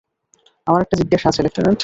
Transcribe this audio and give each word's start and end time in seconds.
আমার 0.67 0.81
একটা 0.81 0.95
জিজ্ঞাসা 0.97 1.27
আছে, 1.29 1.41
লেফটেন্যান্ট। 1.43 1.79